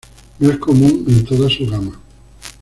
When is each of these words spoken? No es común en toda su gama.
No 0.39 0.49
es 0.51 0.57
común 0.57 1.05
en 1.07 1.23
toda 1.23 1.47
su 1.47 1.67
gama. 1.67 1.99